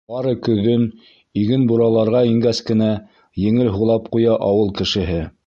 [0.11, 0.85] Бары көҙөн,
[1.41, 2.89] иген бураларға ингәс кенә,
[3.45, 5.21] еңел һулап ҡуя ауыл кешеһе.